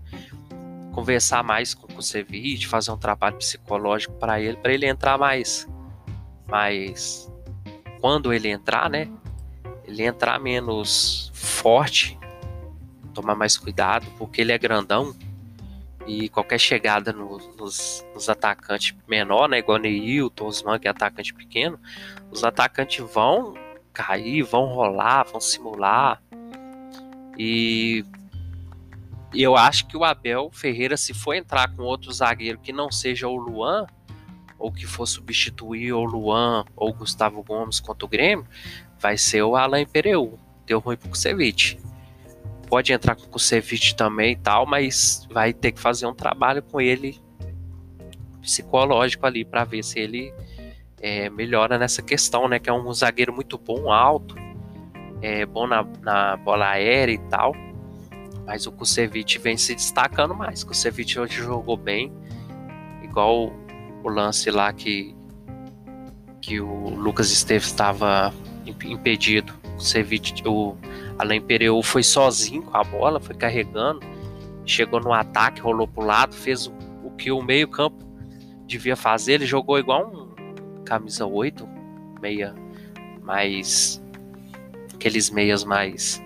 conversar 0.91 1.44
mais 1.44 1.74
com 1.74 1.86
o 1.86 1.94
Kusevich, 1.94 2.67
fazer 2.67 2.91
um 2.91 2.98
trabalho 2.98 3.38
psicológico 3.38 4.13
para 4.15 4.39
ele, 4.39 4.58
para 4.58 4.74
ele 4.74 4.86
entrar 4.86 5.17
mais, 5.17 5.67
mais 6.48 7.32
quando 8.00 8.34
ele 8.34 8.50
entrar, 8.50 8.89
né? 8.89 9.10
Ele 9.86 10.03
entrar 10.03 10.39
menos 10.39 11.32
forte, 11.34 12.17
tomar 13.13 13.36
mais 13.36 13.58
cuidado, 13.58 14.05
porque 14.17 14.41
ele 14.41 14.51
é 14.51 14.58
grandão 14.58 15.15
e 16.08 16.29
qualquer 16.29 16.60
chegada 16.60 17.12
no, 17.12 17.38
nos, 17.58 18.05
nos, 18.13 18.29
atacantes 18.29 18.96
menor, 19.08 19.50
né, 19.50 19.60
igual 19.60 19.79
Neilton, 19.79 20.46
Osman, 20.46 20.79
que 20.79 20.88
é 20.88 20.91
atacante 20.91 21.34
pequeno, 21.34 21.79
os 22.32 22.44
atacantes 22.44 23.03
vão 23.12 23.53
cair, 23.91 24.44
vão 24.44 24.65
rolar, 24.65 25.24
vão 25.24 25.39
simular, 25.39 26.22
e 27.38 28.04
eu 29.34 29.56
acho 29.56 29.88
que 29.88 29.98
o 29.98 30.04
Abel 30.04 30.50
Ferreira, 30.51 30.96
se 30.96 31.13
for 31.13 31.34
entrar 31.34 31.75
com 31.75 31.84
outro 31.84 32.12
zagueiro 32.12 32.60
que 32.60 32.72
não 32.72 32.92
seja 32.92 33.27
o 33.27 33.36
Luan, 33.36 33.86
ou 34.58 34.72
que 34.72 34.86
for 34.86 35.06
substituir 35.06 35.94
o 35.94 36.04
Luan 36.04 36.63
ou 36.75 36.94
Gustavo 36.94 37.44
Gomes 37.44 37.80
contra 37.80 38.06
o 38.06 38.10
Grêmio, 38.10 38.48
vai 39.00 39.18
ser 39.18 39.44
o 39.44 39.56
Alain 39.56 39.86
Pereu. 39.86 40.39
Deu 40.65 40.80
ruim 40.80 40.98
pro 40.98 41.10
Kusevich. 41.10 41.77
Pode 42.68 42.92
entrar 42.92 43.15
com 43.15 43.24
o 43.24 43.30
Kusevich 43.30 43.96
também 43.96 44.32
e 44.32 44.36
tal, 44.38 44.65
mas 44.65 45.27
vai 45.30 45.54
ter 45.54 45.72
que 45.72 45.80
fazer 45.80 46.08
um 46.08 46.15
trabalho 46.15 46.63
com 46.63 46.80
ele 46.80 47.20
psicológico 48.42 49.25
ali 49.25 49.44
para 49.44 49.63
ver 49.63 49.84
se 49.84 50.00
ele 50.00 50.34
é, 51.01 51.30
melhora 51.30 51.77
nessa 51.77 52.01
questão, 52.01 52.48
né? 52.48 52.58
Que 52.58 52.70
é 52.70 52.74
um 52.74 52.92
zagueiro 52.94 53.34
muito 53.34 53.58
bom, 53.58 53.92
alto, 53.92 54.36
é 55.22 55.46
bom 55.46 55.68
na, 55.68 55.86
na 56.02 56.38
bola 56.38 56.70
aérea 56.70 57.14
e 57.14 57.18
tal. 57.18 57.54
Mas 58.46 58.68
o 58.68 58.72
Kusevich 58.72 59.40
vem 59.40 59.58
se 59.58 59.74
destacando 59.74 60.36
mais. 60.36 60.62
O 60.62 60.68
Kusevich 60.68 61.20
hoje 61.20 61.38
jogou 61.38 61.76
bem. 61.76 62.12
Igual 63.04 63.52
o 64.04 64.10
lance 64.10 64.52
lá 64.52 64.72
que, 64.72 65.16
que 66.42 66.62
o 66.62 66.90
Lucas 66.90 67.32
Esteves 67.32 67.68
estava 67.68 68.34
impedido. 68.66 69.54
O 69.64 69.78
Kusevich, 69.78 70.44
o 70.48 70.76
Alain 71.18 71.42
Pereu 71.42 71.82
foi 71.82 72.04
sozinho 72.04 72.62
com 72.62 72.78
a 72.78 72.84
bola, 72.84 73.20
foi 73.20 73.36
carregando. 73.36 74.02
Chegou 74.66 75.00
no 75.00 75.12
ataque, 75.12 75.62
rolou 75.62 75.88
pro 75.88 76.04
lado, 76.04 76.36
fez 76.36 76.68
o, 76.68 76.74
o 77.04 77.12
que 77.12 77.32
o 77.32 77.42
meio 77.42 77.68
campo 77.68 78.06
devia 78.68 78.96
fazer. 78.96 79.34
Ele 79.34 79.46
jogou 79.46 79.80
igual 79.80 80.08
um 80.08 80.84
camisa 80.84 81.26
8, 81.26 81.68
meia 82.22 82.54
mais 83.24 84.02
aqueles 85.06 85.30
meias 85.30 85.64
mais 85.64 86.20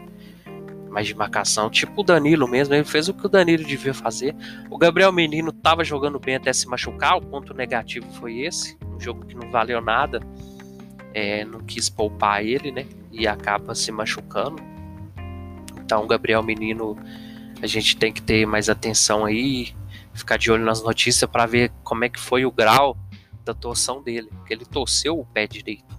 mais 0.89 1.05
de 1.05 1.13
marcação, 1.13 1.69
tipo 1.69 2.01
o 2.01 2.03
Danilo 2.03 2.47
mesmo, 2.47 2.73
ele 2.73 2.83
fez 2.83 3.07
o 3.07 3.13
que 3.13 3.23
o 3.23 3.29
Danilo 3.29 3.63
devia 3.63 3.93
fazer. 3.93 4.35
O 4.71 4.77
Gabriel 4.77 5.11
Menino 5.11 5.49
estava 5.49 5.83
jogando 5.83 6.17
bem 6.17 6.35
até 6.35 6.51
se 6.51 6.67
machucar, 6.67 7.15
o 7.15 7.21
ponto 7.21 7.53
negativo 7.53 8.07
foi 8.13 8.39
esse, 8.39 8.75
um 8.83 8.99
jogo 8.99 9.23
que 9.23 9.35
não 9.35 9.51
valeu 9.51 9.81
nada, 9.81 10.19
é, 11.13 11.45
não 11.45 11.59
quis 11.59 11.89
poupar 11.89 12.43
ele, 12.43 12.71
né, 12.71 12.87
e 13.11 13.27
acaba 13.27 13.75
se 13.75 13.91
machucando. 13.91 14.63
Então, 15.79 16.03
o 16.03 16.07
Gabriel 16.07 16.41
Menino, 16.41 16.97
a 17.61 17.67
gente 17.67 17.95
tem 17.95 18.11
que 18.11 18.21
ter 18.21 18.47
mais 18.47 18.67
atenção 18.67 19.25
aí, 19.25 19.75
ficar 20.11 20.37
de 20.37 20.49
olho 20.49 20.65
nas 20.65 20.81
notícias 20.81 21.29
para 21.29 21.45
ver 21.45 21.71
como 21.83 22.03
é 22.03 22.09
que 22.09 22.19
foi 22.19 22.45
o 22.45 22.51
grau 22.51 22.97
da 23.45 23.53
torção 23.53 24.01
dele, 24.01 24.29
porque 24.31 24.55
ele 24.55 24.65
torceu 24.65 25.19
o 25.19 25.25
pé 25.25 25.45
direito. 25.45 25.98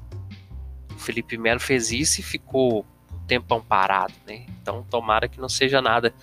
Felipe 1.01 1.37
Melo 1.37 1.61
fez 1.61 1.91
isso 1.91 2.21
e 2.21 2.23
ficou 2.23 2.87
um 3.13 3.19
tempão 3.27 3.61
parado, 3.61 4.15
né? 4.27 4.47
Então 4.61 4.85
tomara 4.89 5.29
que 5.29 5.41
não 5.41 5.49
seja 5.49 5.81
nada. 5.81 6.15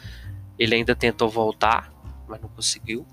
Ele 0.58 0.76
ainda 0.76 0.96
tentou 0.96 1.30
voltar, 1.30 1.92
mas 2.28 2.42
não 2.42 2.50
conseguiu. 2.50 3.06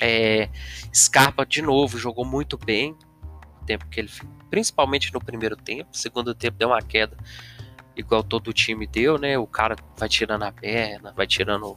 É, 0.00 0.48
Scarpa 0.94 1.44
de 1.44 1.60
novo 1.60 1.98
jogou 1.98 2.24
muito 2.24 2.56
bem, 2.56 2.96
tempo 3.66 3.86
que 3.86 4.00
ele, 4.00 4.10
principalmente 4.48 5.12
no 5.12 5.20
primeiro 5.20 5.56
tempo. 5.56 5.90
Segundo 5.92 6.34
tempo 6.34 6.56
deu 6.58 6.68
uma 6.68 6.82
queda, 6.82 7.16
igual 7.96 8.22
todo 8.22 8.48
o 8.48 8.52
time 8.52 8.86
deu, 8.86 9.18
né? 9.18 9.38
O 9.38 9.46
cara 9.46 9.76
vai 9.96 10.08
tirando 10.08 10.42
a 10.42 10.52
perna, 10.52 11.12
vai 11.12 11.26
tirando 11.26 11.76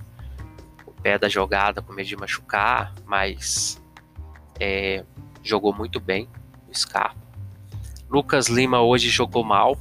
o 0.86 0.92
pé 1.02 1.18
da 1.18 1.28
jogada 1.28 1.82
com 1.82 1.94
medo 1.94 2.08
de 2.08 2.16
machucar, 2.16 2.94
mas 3.06 3.82
é, 4.60 5.04
jogou 5.44 5.74
muito 5.74 6.00
bem 6.00 6.30
o 6.68 6.76
Scarpa. 6.76 7.23
Lucas 8.14 8.48
Lima 8.48 8.80
hoje 8.80 9.10
jogou 9.10 9.44
mal. 9.44 9.76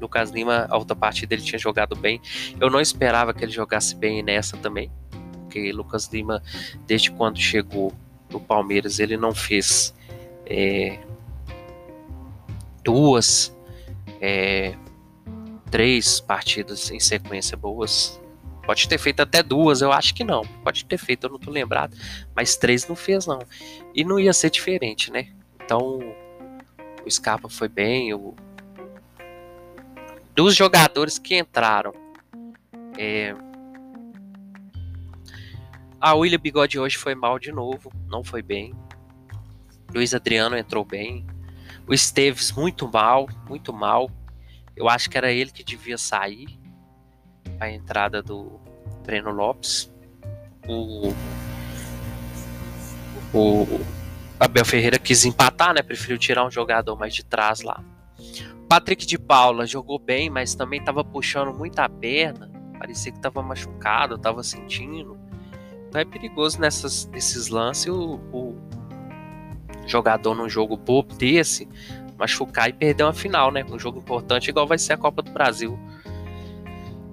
Lucas 0.00 0.30
Lima, 0.30 0.66
a 0.68 0.76
outra 0.76 0.96
partida, 0.96 1.32
ele 1.32 1.42
tinha 1.42 1.58
jogado 1.58 1.94
bem. 1.94 2.20
Eu 2.58 2.68
não 2.68 2.80
esperava 2.80 3.32
que 3.32 3.44
ele 3.44 3.52
jogasse 3.52 3.94
bem 3.94 4.20
nessa 4.20 4.56
também. 4.56 4.90
Porque 5.44 5.70
Lucas 5.70 6.08
Lima, 6.08 6.42
desde 6.88 7.12
quando 7.12 7.38
chegou 7.38 7.92
no 8.28 8.40
Palmeiras, 8.40 8.98
ele 8.98 9.16
não 9.16 9.32
fez 9.32 9.94
é, 10.44 10.98
duas, 12.82 13.56
é, 14.20 14.74
três 15.70 16.18
partidas 16.18 16.90
em 16.90 16.98
sequência 16.98 17.56
boas. 17.56 18.20
Pode 18.66 18.88
ter 18.88 18.98
feito 18.98 19.20
até 19.20 19.40
duas, 19.40 19.82
eu 19.82 19.92
acho 19.92 20.12
que 20.16 20.24
não. 20.24 20.42
Pode 20.64 20.84
ter 20.84 20.98
feito, 20.98 21.28
eu 21.28 21.30
não 21.30 21.38
tô 21.38 21.52
lembrado. 21.52 21.96
Mas 22.34 22.56
três 22.56 22.88
não 22.88 22.96
fez, 22.96 23.24
não. 23.24 23.38
E 23.94 24.02
não 24.02 24.18
ia 24.18 24.32
ser 24.32 24.50
diferente, 24.50 25.12
né? 25.12 25.28
Então, 25.64 26.00
o 27.08 27.10
Scarpa 27.10 27.48
foi 27.48 27.68
bem. 27.68 28.14
O... 28.14 28.34
Dos 30.34 30.54
jogadores 30.54 31.18
que 31.18 31.36
entraram. 31.36 31.92
É... 32.96 33.34
A 36.00 36.14
William 36.14 36.38
Bigode 36.38 36.78
hoje 36.78 36.96
foi 36.96 37.14
mal 37.14 37.38
de 37.38 37.50
novo, 37.50 37.90
não 38.06 38.22
foi 38.22 38.40
bem. 38.40 38.72
Luiz 39.92 40.14
Adriano 40.14 40.56
entrou 40.56 40.84
bem. 40.84 41.26
O 41.88 41.94
Esteves 41.94 42.52
muito 42.52 42.86
mal, 42.86 43.28
muito 43.48 43.72
mal. 43.72 44.08
Eu 44.76 44.88
acho 44.88 45.10
que 45.10 45.18
era 45.18 45.32
ele 45.32 45.50
que 45.50 45.64
devia 45.64 45.98
sair. 45.98 46.56
A 47.58 47.68
entrada 47.68 48.22
do 48.22 48.60
Breno 49.04 49.32
Lopes. 49.32 49.90
O, 50.68 51.08
o 53.32 53.97
Abel 54.38 54.64
Ferreira 54.64 54.98
quis 54.98 55.24
empatar, 55.24 55.74
né? 55.74 55.82
Preferiu 55.82 56.18
tirar 56.18 56.46
um 56.46 56.50
jogador 56.50 56.96
mais 56.96 57.14
de 57.14 57.24
trás 57.24 57.62
lá. 57.62 57.82
Patrick 58.68 59.06
de 59.06 59.18
Paula 59.18 59.66
jogou 59.66 59.98
bem, 59.98 60.28
mas 60.28 60.54
também 60.54 60.78
estava 60.78 61.02
puxando 61.02 61.52
muita 61.52 61.88
perna. 61.88 62.50
Parecia 62.78 63.10
que 63.10 63.18
estava 63.18 63.42
machucado, 63.42 64.14
estava 64.14 64.42
sentindo. 64.42 65.18
Então 65.88 66.00
é 66.00 66.04
perigoso 66.04 66.60
nessas, 66.60 67.06
nesses 67.06 67.48
lances 67.48 67.88
o, 67.88 68.20
o 68.32 68.56
jogador 69.86 70.34
num 70.34 70.48
jogo 70.48 70.76
bobo 70.76 71.14
desse 71.14 71.66
machucar 72.18 72.68
e 72.68 72.72
perder 72.72 73.04
uma 73.04 73.14
final, 73.14 73.50
né? 73.50 73.64
Um 73.70 73.78
jogo 73.78 73.98
importante, 73.98 74.50
igual 74.50 74.66
vai 74.66 74.76
ser 74.76 74.92
a 74.92 74.96
Copa 74.96 75.22
do 75.22 75.30
Brasil. 75.30 75.78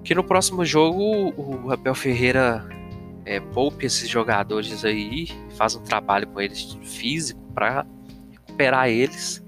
Que 0.04 0.14
no 0.14 0.24
próximo 0.24 0.64
jogo 0.64 1.32
o 1.36 1.72
Abel 1.72 1.94
Ferreira 1.94 2.68
é, 3.26 3.40
poupe 3.40 3.84
esses 3.84 4.08
jogadores 4.08 4.84
aí, 4.84 5.26
faz 5.56 5.74
um 5.74 5.82
trabalho 5.82 6.28
com 6.28 6.40
eles 6.40 6.78
físico 6.82 7.40
para 7.52 7.84
recuperar 8.30 8.88
eles. 8.88 9.44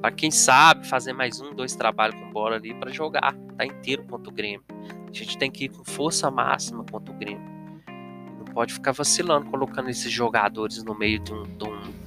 Para 0.00 0.10
quem 0.10 0.30
sabe 0.30 0.88
fazer 0.88 1.12
mais 1.12 1.40
um, 1.40 1.54
dois 1.54 1.76
trabalhos 1.76 2.18
com 2.18 2.32
bola 2.32 2.56
ali 2.56 2.74
para 2.74 2.90
jogar, 2.90 3.36
tá 3.56 3.64
inteiro 3.64 4.02
contra 4.04 4.30
o 4.30 4.34
Grêmio. 4.34 4.64
A 5.08 5.12
gente 5.12 5.36
tem 5.36 5.50
que 5.50 5.66
ir 5.66 5.68
com 5.68 5.84
força 5.84 6.30
máxima 6.30 6.84
contra 6.90 7.14
o 7.14 7.18
Grêmio. 7.18 7.52
Não 8.38 8.46
pode 8.46 8.72
ficar 8.72 8.92
vacilando, 8.92 9.48
colocando 9.50 9.90
esses 9.90 10.10
jogadores 10.10 10.82
no 10.82 10.98
meio 10.98 11.20
de 11.20 11.32
um, 11.32 11.42
de 11.42 11.64
um 11.64 12.02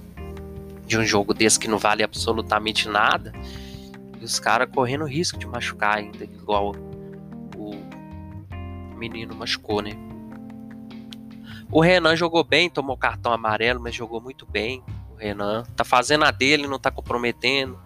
de 0.85 0.97
um 0.99 1.03
jogo 1.03 1.33
desse 1.33 1.59
que 1.59 1.67
não 1.67 1.77
vale 1.77 2.03
absolutamente 2.03 2.87
nada, 2.87 3.33
e 4.21 4.23
os 4.23 4.39
caras 4.39 4.69
correndo 4.71 5.05
risco 5.05 5.37
de 5.37 5.47
machucar 5.47 5.97
ainda, 5.97 6.23
igual 6.23 6.75
o 7.57 7.75
menino 8.95 9.35
machucou, 9.35 9.81
né? 9.81 9.91
O 11.71 11.81
Renan 11.81 12.15
jogou 12.15 12.43
bem, 12.43 12.69
tomou 12.69 12.97
cartão 12.97 13.31
amarelo, 13.31 13.79
mas 13.79 13.95
jogou 13.95 14.21
muito 14.21 14.45
bem. 14.45 14.83
O 15.11 15.15
Renan 15.15 15.63
tá 15.75 15.83
fazendo 15.83 16.25
a 16.25 16.31
dele, 16.31 16.67
não 16.67 16.79
tá 16.79 16.91
comprometendo. 16.91 17.79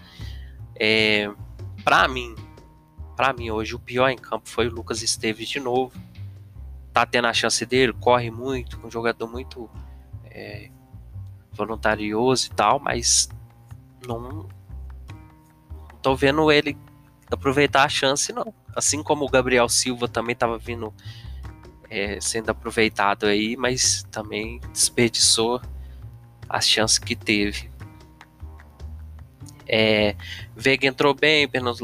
É, 0.76 1.32
para 1.84 2.08
mim, 2.08 2.36
para 3.16 3.34
mim 3.34 3.52
hoje 3.52 3.76
o 3.76 3.80
pior 3.80 4.10
em 4.10 4.18
campo 4.18 4.48
foi 4.48 4.68
o 4.68 4.74
Lucas 4.74 5.02
Esteves 5.02 5.50
de 5.50 5.60
novo. 5.60 5.98
Tá 6.94 7.06
tendo 7.06 7.28
a 7.28 7.34
chance 7.34 7.66
dele, 7.66 7.94
corre 7.94 8.32
muito, 8.32 8.80
um 8.86 8.90
jogador 8.90 9.28
muito 9.28 9.70
é, 10.26 10.70
voluntarioso 11.52 12.48
e 12.48 12.50
tal, 12.52 12.80
mas 12.80 13.30
não, 14.08 14.48
tô 16.02 16.16
vendo 16.16 16.52
ele 16.52 16.78
aproveitar 17.32 17.84
a 17.84 17.90
chance, 17.90 18.34
não. 18.34 18.54
Assim 18.76 19.04
como 19.04 19.26
o 19.26 19.30
Gabriel 19.30 19.68
Silva 19.68 20.08
também 20.08 20.34
estava 20.34 20.58
vindo 20.58 20.94
é, 21.90 22.20
sendo 22.22 22.50
aproveitado 22.50 23.26
aí, 23.26 23.58
mas 23.58 24.04
também 24.12 24.60
desperdiçou 24.72 25.62
as 26.48 26.68
chances 26.68 27.00
que 27.00 27.16
teve. 27.16 27.70
É, 29.68 30.16
Veiga 30.56 30.88
entrou 30.88 31.14
bem, 31.14 31.48
Breno, 31.48 31.76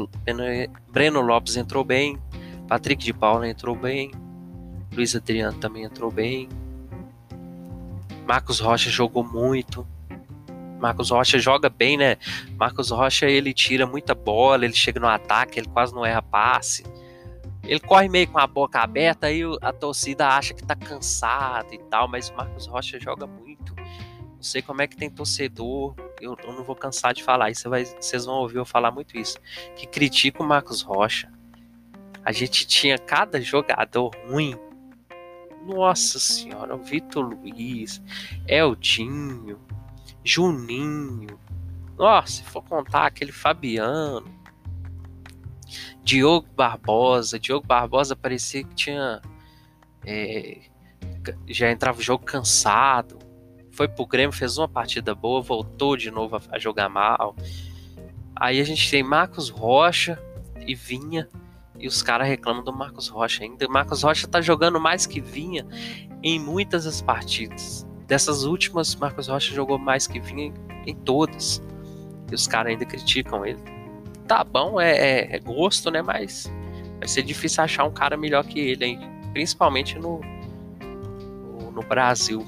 Breno 0.90 1.20
Lopes 1.20 1.56
entrou 1.56 1.84
bem, 1.84 2.18
Patrick 2.68 3.04
de 3.04 3.12
Paula 3.12 3.48
entrou 3.48 3.76
bem, 3.76 4.10
Luiz 4.92 5.14
Adriano 5.14 5.58
também 5.58 5.84
entrou 5.84 6.10
bem. 6.10 6.48
Marcos 8.26 8.58
Rocha 8.58 8.90
jogou 8.90 9.22
muito. 9.22 9.86
Marcos 10.80 11.10
Rocha 11.10 11.38
joga 11.38 11.68
bem, 11.68 11.96
né? 11.96 12.16
Marcos 12.58 12.90
Rocha 12.90 13.26
ele 13.26 13.54
tira 13.54 13.86
muita 13.86 14.14
bola, 14.14 14.64
ele 14.64 14.74
chega 14.74 14.98
no 14.98 15.06
ataque, 15.06 15.60
ele 15.60 15.68
quase 15.68 15.94
não 15.94 16.04
erra 16.04 16.22
passe. 16.22 16.82
Ele 17.66 17.80
corre 17.80 18.08
meio 18.08 18.28
com 18.28 18.38
a 18.38 18.46
boca 18.46 18.80
aberta, 18.80 19.26
aí 19.26 19.42
a 19.60 19.72
torcida 19.72 20.28
acha 20.28 20.54
que 20.54 20.64
tá 20.64 20.76
cansado 20.76 21.74
e 21.74 21.78
tal, 21.78 22.06
mas 22.08 22.28
o 22.28 22.34
Marcos 22.34 22.66
Rocha 22.66 22.98
joga 23.00 23.26
muito. 23.26 23.74
Não 23.74 24.42
sei 24.42 24.62
como 24.62 24.82
é 24.82 24.86
que 24.86 24.96
tem 24.96 25.10
torcedor, 25.10 25.94
eu, 26.20 26.36
eu 26.44 26.52
não 26.52 26.62
vou 26.62 26.76
cansar 26.76 27.12
de 27.12 27.24
falar 27.24 27.50
isso, 27.50 27.68
vocês 27.68 28.24
vão 28.24 28.36
ouvir 28.36 28.58
eu 28.58 28.64
falar 28.64 28.90
muito 28.90 29.18
isso, 29.18 29.38
que 29.74 29.86
critica 29.86 30.42
o 30.42 30.46
Marcos 30.46 30.82
Rocha. 30.82 31.32
A 32.24 32.32
gente 32.32 32.66
tinha 32.66 32.98
cada 32.98 33.40
jogador 33.40 34.14
ruim 34.28 34.58
nossa 35.66 36.18
senhora, 36.18 36.76
o 36.76 36.78
Vitor 36.78 37.24
Luiz, 37.24 38.00
Eldinho, 38.46 39.58
Juninho. 40.22 41.38
Nossa, 41.98 42.28
se 42.28 42.42
for 42.44 42.62
contar 42.62 43.06
aquele 43.06 43.32
Fabiano, 43.32 44.24
Diogo 46.02 46.48
Barbosa. 46.54 47.38
Diogo 47.38 47.66
Barbosa 47.66 48.14
parecia 48.14 48.64
que 48.64 48.74
tinha. 48.74 49.20
É, 50.04 50.60
já 51.48 51.70
entrava 51.70 51.98
o 51.98 52.02
jogo 52.02 52.24
cansado. 52.24 53.18
Foi 53.72 53.88
pro 53.88 54.06
Grêmio, 54.06 54.32
fez 54.32 54.56
uma 54.56 54.68
partida 54.68 55.14
boa, 55.14 55.42
voltou 55.42 55.96
de 55.96 56.10
novo 56.10 56.36
a, 56.36 56.40
a 56.52 56.58
jogar 56.58 56.88
mal. 56.88 57.36
Aí 58.34 58.60
a 58.60 58.64
gente 58.64 58.90
tem 58.90 59.02
Marcos 59.02 59.48
Rocha 59.48 60.18
e 60.66 60.74
Vinha 60.74 61.28
e 61.78 61.86
os 61.86 62.02
caras 62.02 62.26
reclamam 62.26 62.64
do 62.64 62.72
Marcos 62.72 63.08
Rocha 63.08 63.44
ainda. 63.44 63.68
Marcos 63.68 64.02
Rocha 64.02 64.26
tá 64.26 64.40
jogando 64.40 64.80
mais 64.80 65.06
que 65.06 65.20
vinha 65.20 65.66
em 66.22 66.38
muitas 66.40 66.84
das 66.84 67.02
partidas. 67.02 67.86
Dessas 68.06 68.44
últimas, 68.44 68.94
Marcos 68.94 69.28
Rocha 69.28 69.54
jogou 69.54 69.78
mais 69.78 70.06
que 70.06 70.20
vinha 70.20 70.52
em 70.86 70.94
todas. 70.94 71.62
E 72.30 72.34
os 72.34 72.46
caras 72.46 72.72
ainda 72.72 72.84
criticam 72.84 73.44
ele. 73.44 73.75
Tá 74.26 74.42
bom, 74.42 74.80
é, 74.80 74.90
é, 74.90 75.36
é, 75.36 75.38
gosto, 75.38 75.90
né? 75.90 76.02
Mas 76.02 76.50
vai 76.98 77.06
ser 77.06 77.22
difícil 77.22 77.62
achar 77.62 77.84
um 77.84 77.92
cara 77.92 78.16
melhor 78.16 78.44
que 78.44 78.58
ele, 78.58 78.84
hein? 78.84 79.00
principalmente 79.32 79.98
no, 79.98 80.20
no, 80.80 81.70
no 81.70 81.82
Brasil. 81.82 82.44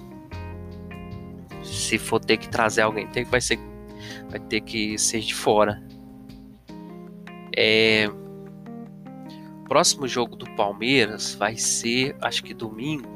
Se 1.62 1.98
for 1.98 2.18
ter 2.18 2.36
que 2.36 2.48
trazer 2.48 2.82
alguém, 2.82 3.06
tem, 3.08 3.24
vai, 3.24 3.40
ser, 3.40 3.58
vai 4.28 4.40
ter 4.40 4.60
que 4.60 4.98
ser 4.98 5.20
de 5.20 5.34
fora. 5.34 5.82
É, 7.56 8.08
próximo 9.68 10.08
jogo 10.08 10.34
do 10.34 10.48
Palmeiras 10.52 11.34
vai 11.34 11.56
ser, 11.56 12.16
acho 12.22 12.42
que 12.42 12.54
domingo. 12.54 13.06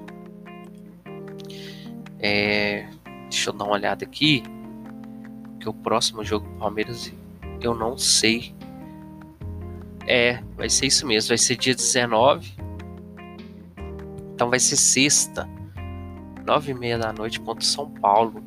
É, 2.20 2.88
deixa 3.30 3.50
eu 3.50 3.54
dar 3.54 3.64
uma 3.64 3.72
olhada 3.72 4.04
aqui. 4.04 4.42
Que 5.58 5.68
o 5.68 5.72
próximo 5.72 6.22
jogo 6.22 6.46
do 6.46 6.58
Palmeiras 6.58 7.12
eu 7.62 7.74
não 7.74 7.96
sei. 7.96 8.54
É, 10.06 10.42
vai 10.56 10.68
ser 10.68 10.86
isso 10.86 11.06
mesmo. 11.06 11.28
Vai 11.28 11.38
ser 11.38 11.56
dia 11.56 11.74
19. 11.74 12.54
Então 14.34 14.50
vai 14.50 14.58
ser 14.58 14.76
sexta. 14.76 15.48
Nove 16.44 16.72
e 16.72 16.74
meia 16.74 16.98
da 16.98 17.12
noite 17.12 17.40
contra 17.40 17.64
São 17.64 17.90
Paulo. 17.90 18.42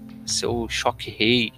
O 0.45 0.67
Choque 0.67 1.10
Rei. 1.10 1.54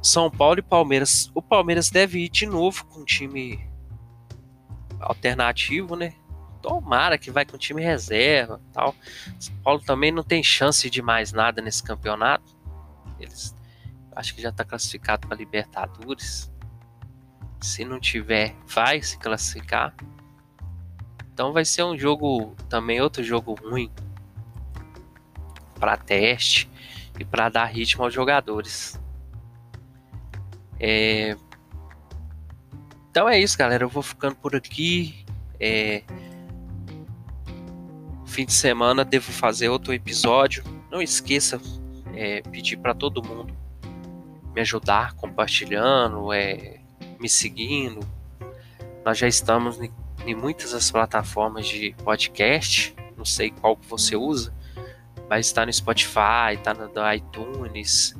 São 0.00 0.30
Paulo 0.30 0.58
e 0.58 0.62
Palmeiras. 0.62 1.30
O 1.34 1.42
Palmeiras 1.42 1.90
deve 1.90 2.24
ir 2.24 2.28
de 2.28 2.46
novo 2.46 2.84
com 2.86 3.00
o 3.00 3.04
time 3.04 3.60
alternativo, 5.00 5.96
né? 5.96 6.14
Tomara 6.60 7.18
que 7.18 7.30
vai 7.30 7.44
com 7.44 7.58
time 7.58 7.82
reserva 7.82 8.60
tal. 8.72 8.94
São 9.38 9.54
Paulo 9.64 9.80
também 9.80 10.12
não 10.12 10.22
tem 10.22 10.42
chance 10.42 10.88
de 10.88 11.02
mais 11.02 11.32
nada 11.32 11.60
nesse 11.60 11.82
campeonato. 11.82 12.51
Acho 14.14 14.34
que 14.34 14.42
já 14.42 14.50
está 14.50 14.64
classificado 14.64 15.26
para 15.26 15.36
Libertadores. 15.36 16.50
Se 17.60 17.84
não 17.84 18.00
tiver, 18.00 18.54
vai 18.66 19.00
se 19.02 19.18
classificar. 19.18 19.94
Então 21.32 21.52
vai 21.52 21.64
ser 21.64 21.84
um 21.84 21.96
jogo 21.96 22.54
também 22.68 23.00
outro 23.00 23.22
jogo 23.22 23.54
ruim 23.54 23.90
para 25.78 25.96
teste 25.96 26.70
e 27.18 27.24
para 27.24 27.48
dar 27.48 27.64
ritmo 27.64 28.04
aos 28.04 28.12
jogadores. 28.12 29.00
É, 30.78 31.36
então 33.12 33.28
é 33.28 33.38
isso, 33.38 33.58
galera. 33.58 33.84
Eu 33.84 33.90
vou 33.90 34.02
ficando 34.02 34.34
por 34.36 34.56
aqui. 34.56 35.24
É... 35.60 36.02
Fim 38.26 38.46
de 38.46 38.54
semana 38.54 39.04
devo 39.04 39.30
fazer 39.30 39.68
outro 39.68 39.92
episódio. 39.92 40.64
Não 40.90 41.02
esqueça 41.02 41.60
é, 42.14 42.40
pedir 42.40 42.78
para 42.78 42.94
todo 42.94 43.22
mundo 43.22 43.61
me 44.54 44.60
ajudar 44.60 45.14
compartilhando, 45.14 46.32
é, 46.32 46.78
me 47.18 47.28
seguindo. 47.28 48.00
Nós 49.04 49.18
já 49.18 49.26
estamos 49.26 49.80
em, 49.80 50.34
muitas 50.34 50.72
das 50.72 50.90
plataformas 50.90 51.66
de 51.66 51.94
podcast. 52.04 52.94
Não 53.16 53.24
sei 53.24 53.50
qual 53.50 53.76
que 53.76 53.86
você 53.86 54.16
usa, 54.16 54.54
mas 55.28 55.46
está 55.46 55.64
no 55.64 55.72
Spotify, 55.72 56.54
está 56.54 56.74
no, 56.74 56.90
iTunes, 57.12 58.14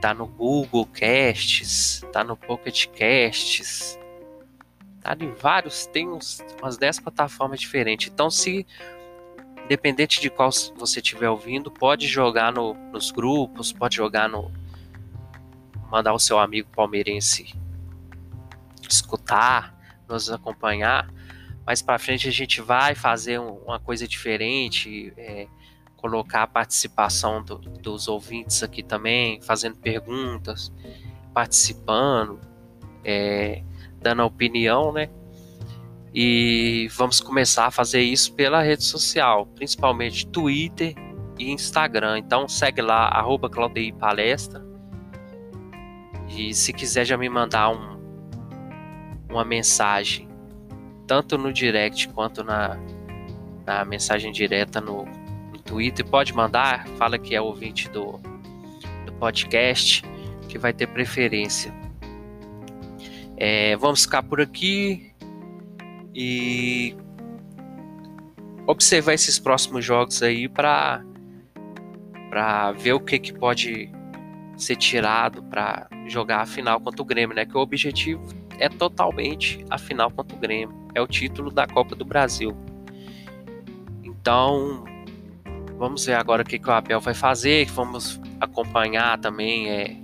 tá 0.00 0.14
no 0.14 0.26
Google 0.26 0.86
Casts, 0.86 2.04
tá 2.12 2.22
no 2.22 2.36
Pocket 2.36 2.86
Casts, 2.88 3.98
tá 5.00 5.16
em 5.18 5.32
vários, 5.32 5.86
tem 5.86 6.08
uns, 6.08 6.44
umas 6.60 6.76
10 6.76 7.00
plataformas 7.00 7.60
diferentes. 7.60 8.10
Então, 8.12 8.30
se 8.30 8.66
independente 9.64 10.20
de 10.20 10.28
qual 10.28 10.50
você 10.76 11.00
estiver 11.00 11.30
ouvindo, 11.30 11.70
pode 11.70 12.06
jogar 12.06 12.52
no, 12.52 12.74
nos 12.90 13.10
grupos, 13.10 13.72
pode 13.72 13.96
jogar 13.96 14.28
no. 14.28 14.50
Mandar 15.92 16.14
o 16.14 16.18
seu 16.18 16.38
amigo 16.38 16.70
palmeirense 16.74 17.54
escutar, 18.88 19.76
nos 20.08 20.30
acompanhar. 20.30 21.06
Mais 21.66 21.82
para 21.82 21.98
frente 21.98 22.26
a 22.26 22.32
gente 22.32 22.62
vai 22.62 22.94
fazer 22.94 23.38
um, 23.38 23.58
uma 23.58 23.78
coisa 23.78 24.08
diferente, 24.08 25.12
é, 25.18 25.46
colocar 25.98 26.44
a 26.44 26.46
participação 26.46 27.44
do, 27.44 27.58
dos 27.58 28.08
ouvintes 28.08 28.62
aqui 28.62 28.82
também, 28.82 29.42
fazendo 29.42 29.76
perguntas, 29.76 30.72
participando, 31.34 32.40
é, 33.04 33.62
dando 34.00 34.22
opinião, 34.22 34.92
né? 34.92 35.10
E 36.14 36.88
vamos 36.96 37.20
começar 37.20 37.66
a 37.66 37.70
fazer 37.70 38.00
isso 38.00 38.32
pela 38.32 38.62
rede 38.62 38.82
social, 38.82 39.46
principalmente 39.46 40.26
Twitter 40.26 40.94
e 41.38 41.50
Instagram. 41.50 42.18
Então 42.18 42.48
segue 42.48 42.80
lá, 42.80 43.08
arroba 43.08 43.50
Palestra. 43.98 44.71
E 46.36 46.54
se 46.54 46.72
quiser 46.72 47.04
já 47.04 47.16
me 47.16 47.28
mandar 47.28 47.70
um, 47.70 48.00
uma 49.28 49.44
mensagem, 49.44 50.28
tanto 51.06 51.36
no 51.36 51.52
direct 51.52 52.08
quanto 52.08 52.42
na, 52.42 52.78
na 53.66 53.84
mensagem 53.84 54.32
direta 54.32 54.80
no, 54.80 55.04
no 55.04 55.58
Twitter, 55.58 56.06
pode 56.06 56.32
mandar, 56.32 56.86
fala 56.96 57.18
que 57.18 57.34
é 57.34 57.40
ouvinte 57.40 57.88
do, 57.90 58.18
do 59.04 59.12
podcast, 59.18 60.02
que 60.48 60.58
vai 60.58 60.72
ter 60.72 60.86
preferência. 60.86 61.72
É, 63.36 63.76
vamos 63.76 64.04
ficar 64.04 64.22
por 64.22 64.40
aqui 64.40 65.12
e 66.14 66.96
observar 68.66 69.14
esses 69.14 69.38
próximos 69.38 69.84
jogos 69.84 70.22
aí 70.22 70.48
para 70.48 71.04
para 72.28 72.72
ver 72.72 72.94
o 72.94 73.00
que, 73.00 73.18
que 73.18 73.32
pode 73.34 73.92
ser 74.62 74.76
tirado 74.76 75.42
para 75.44 75.88
jogar 76.06 76.40
a 76.40 76.46
final 76.46 76.80
contra 76.80 77.02
o 77.02 77.04
Grêmio, 77.04 77.34
né? 77.34 77.44
Que 77.44 77.56
o 77.56 77.60
objetivo 77.60 78.26
é 78.58 78.68
totalmente 78.68 79.64
a 79.68 79.78
final 79.78 80.10
contra 80.10 80.36
o 80.36 80.40
Grêmio, 80.40 80.74
é 80.94 81.00
o 81.00 81.06
título 81.06 81.50
da 81.50 81.66
Copa 81.66 81.94
do 81.94 82.04
Brasil. 82.04 82.56
Então, 84.02 84.84
vamos 85.76 86.06
ver 86.06 86.14
agora 86.14 86.42
o 86.42 86.44
que, 86.44 86.58
que 86.58 86.68
o 86.68 86.72
Abel 86.72 87.00
vai 87.00 87.14
fazer, 87.14 87.66
vamos 87.66 88.20
acompanhar 88.40 89.18
também, 89.18 89.68
é, 89.68 89.96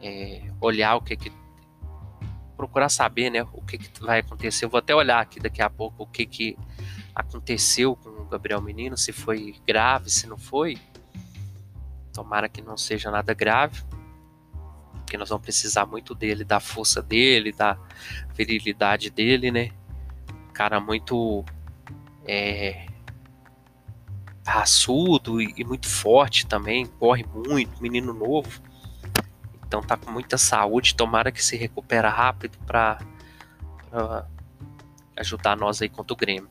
é 0.00 0.42
olhar 0.60 0.96
o 0.96 1.00
que, 1.00 1.16
que 1.16 1.32
procurar 2.56 2.88
saber, 2.88 3.30
né, 3.30 3.42
o 3.52 3.60
que, 3.62 3.78
que, 3.78 4.00
vai 4.00 4.20
acontecer. 4.20 4.64
Eu 4.64 4.70
vou 4.70 4.78
até 4.78 4.94
olhar 4.94 5.20
aqui 5.20 5.40
daqui 5.40 5.60
a 5.60 5.68
pouco 5.68 6.04
o 6.04 6.06
que, 6.06 6.24
que 6.24 6.56
aconteceu 7.12 7.96
com 7.96 8.10
o 8.10 8.24
Gabriel 8.26 8.60
Menino, 8.60 8.96
se 8.96 9.12
foi 9.12 9.56
grave, 9.66 10.08
se 10.08 10.28
não 10.28 10.38
foi. 10.38 10.78
Tomara 12.12 12.48
que 12.48 12.60
não 12.60 12.76
seja 12.76 13.10
nada 13.10 13.32
grave, 13.34 13.82
porque 14.92 15.16
nós 15.16 15.28
vamos 15.28 15.42
precisar 15.42 15.86
muito 15.86 16.14
dele, 16.14 16.44
da 16.44 16.60
força 16.60 17.02
dele, 17.02 17.52
da 17.52 17.78
virilidade 18.34 19.10
dele, 19.10 19.50
né? 19.50 19.70
Cara 20.52 20.80
muito 20.80 21.44
é, 22.26 22.86
raçudo 24.46 25.40
e, 25.40 25.54
e 25.56 25.64
muito 25.64 25.88
forte 25.88 26.46
também, 26.46 26.86
corre 26.86 27.24
muito, 27.34 27.82
menino 27.82 28.12
novo. 28.12 28.60
Então 29.66 29.80
tá 29.80 29.96
com 29.96 30.10
muita 30.10 30.36
saúde, 30.36 30.94
tomara 30.94 31.32
que 31.32 31.42
se 31.42 31.56
recupera 31.56 32.10
rápido 32.10 32.58
para 32.66 32.98
ajudar 35.16 35.56
nós 35.56 35.80
aí 35.80 35.88
contra 35.88 36.12
o 36.12 36.16
Grêmio. 36.16 36.50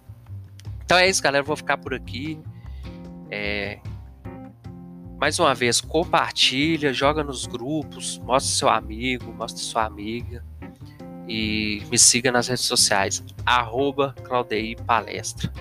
Então 0.83 0.97
é 0.97 1.07
isso, 1.07 1.21
galera. 1.21 1.43
vou 1.43 1.55
ficar 1.55 1.77
por 1.77 1.93
aqui. 1.93 2.39
É... 3.29 3.79
Mais 5.21 5.37
uma 5.37 5.53
vez, 5.53 5.79
compartilha, 5.79 6.91
joga 6.91 7.23
nos 7.23 7.45
grupos, 7.45 8.17
mostre 8.17 8.55
seu 8.55 8.67
amigo, 8.67 9.31
mostre 9.31 9.61
sua 9.61 9.85
amiga. 9.85 10.43
E 11.27 11.83
me 11.91 11.99
siga 11.99 12.31
nas 12.31 12.47
redes 12.47 12.65
sociais, 12.65 13.23
arroba 13.45 14.15
Palestra. 14.87 15.53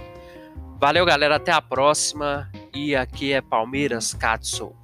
Valeu, 0.78 1.04
galera. 1.04 1.36
Até 1.36 1.52
a 1.52 1.60
próxima. 1.60 2.50
E 2.74 2.96
aqui 2.96 3.34
é 3.34 3.42
Palmeiras 3.42 4.14
Katsu. 4.14 4.74